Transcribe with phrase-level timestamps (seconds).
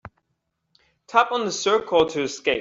[1.05, 2.49] Tap on the circle to escape.